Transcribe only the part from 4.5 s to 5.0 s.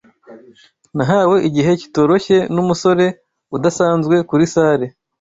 salle